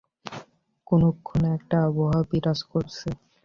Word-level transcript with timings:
কুলক্ষণে 0.87 1.49
একটা 1.57 1.77
আবহাওয়া 1.87 2.19
বিরাজ 2.29 2.59
করছে। 2.71 3.07